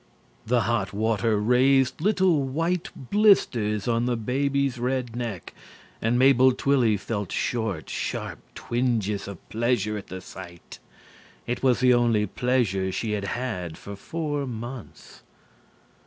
The 0.47 0.61
hot 0.61 0.93
water 0.93 1.39
raised 1.39 2.01
little 2.01 2.41
white 2.41 2.89
blisters 3.11 3.87
on 3.87 4.07
the 4.07 4.17
baby's 4.17 4.79
red 4.79 5.15
neck 5.15 5.53
and 6.01 6.17
Mabel 6.17 6.53
Twilly 6.53 6.97
felt 6.99 7.31
short, 7.31 7.87
sharp 7.87 8.39
twinges 8.55 9.27
of 9.27 9.47
pleasure 9.49 9.97
at 9.99 10.07
the 10.07 10.19
sight. 10.19 10.79
It 11.45 11.61
was 11.61 11.81
the 11.81 11.93
only 11.93 12.25
pleasure 12.25 12.91
she 12.91 13.11
had 13.11 13.25
had 13.25 13.77
for 13.77 13.95
four 13.95 14.47
months. 14.47 15.21